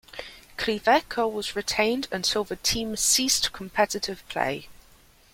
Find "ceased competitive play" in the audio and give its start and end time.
2.97-4.67